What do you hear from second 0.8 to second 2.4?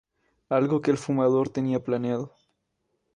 que el Fumador tenía planeado.